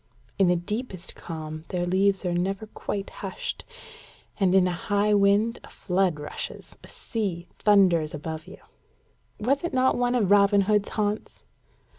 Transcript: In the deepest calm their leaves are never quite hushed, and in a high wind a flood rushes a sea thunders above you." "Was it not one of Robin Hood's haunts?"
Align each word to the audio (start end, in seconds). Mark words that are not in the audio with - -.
In 0.39 0.47
the 0.47 0.55
deepest 0.55 1.13
calm 1.15 1.61
their 1.69 1.85
leaves 1.85 2.25
are 2.25 2.33
never 2.33 2.65
quite 2.65 3.11
hushed, 3.11 3.65
and 4.39 4.55
in 4.55 4.65
a 4.67 4.71
high 4.71 5.13
wind 5.13 5.59
a 5.63 5.69
flood 5.69 6.19
rushes 6.19 6.75
a 6.83 6.87
sea 6.87 7.47
thunders 7.59 8.11
above 8.15 8.47
you." 8.47 8.57
"Was 9.39 9.63
it 9.63 9.75
not 9.75 9.95
one 9.99 10.15
of 10.15 10.31
Robin 10.31 10.61
Hood's 10.61 10.89
haunts?" 10.89 11.43